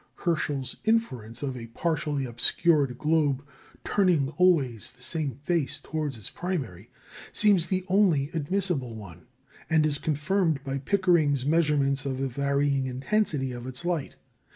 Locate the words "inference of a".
0.83-1.67